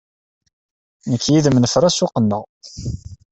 [1.11, 2.43] Nekk yid-m nefra ssuq-nneɣ.